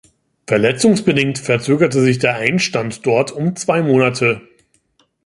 [0.47, 4.41] Verletzungsbedingt verzögerte sich der Einstand dort um zwei Monate.